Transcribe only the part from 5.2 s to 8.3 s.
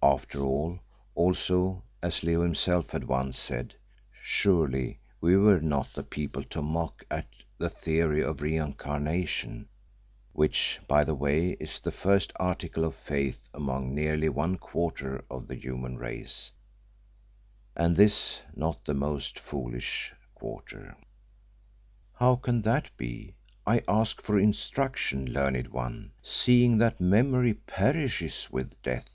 we were not the people to mock at the theory